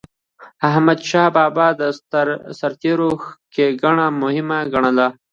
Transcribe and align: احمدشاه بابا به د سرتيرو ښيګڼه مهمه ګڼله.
احمدشاه 0.69 1.27
بابا 1.35 1.67
به 1.77 1.77
د 1.79 1.81
سرتيرو 2.59 3.09
ښيګڼه 3.53 4.05
مهمه 4.21 4.59
ګڼله. 4.73 5.07